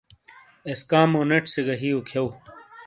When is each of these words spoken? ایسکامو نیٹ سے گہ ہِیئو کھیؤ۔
ایسکامو 0.69 1.21
نیٹ 1.29 1.45
سے 1.53 1.61
گہ 1.67 1.75
ہِیئو 1.81 1.99
کھیؤ۔ 2.07 2.27